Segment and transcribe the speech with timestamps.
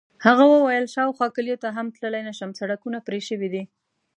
[0.25, 3.63] هغه وویل: شاوخوا کلیو ته هم تللی نه شم، سړکونه پرې شوي دي.